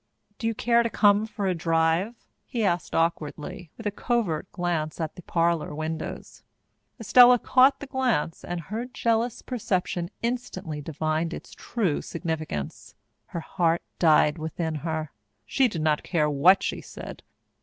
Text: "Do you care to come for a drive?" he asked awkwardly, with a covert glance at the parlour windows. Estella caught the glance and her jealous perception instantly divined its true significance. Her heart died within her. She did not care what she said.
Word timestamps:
"Do 0.39 0.47
you 0.47 0.55
care 0.55 0.81
to 0.81 0.89
come 0.89 1.27
for 1.27 1.45
a 1.45 1.53
drive?" 1.53 2.15
he 2.47 2.63
asked 2.63 2.95
awkwardly, 2.95 3.69
with 3.77 3.85
a 3.85 3.91
covert 3.91 4.51
glance 4.51 4.99
at 4.99 5.15
the 5.15 5.21
parlour 5.21 5.75
windows. 5.75 6.41
Estella 6.99 7.37
caught 7.37 7.79
the 7.79 7.85
glance 7.85 8.43
and 8.43 8.61
her 8.61 8.85
jealous 8.87 9.43
perception 9.43 10.09
instantly 10.23 10.81
divined 10.81 11.35
its 11.35 11.53
true 11.53 12.01
significance. 12.01 12.95
Her 13.27 13.41
heart 13.41 13.83
died 13.99 14.39
within 14.39 14.73
her. 14.73 15.11
She 15.45 15.67
did 15.67 15.83
not 15.83 16.01
care 16.01 16.27
what 16.27 16.63
she 16.63 16.81
said. 16.81 17.21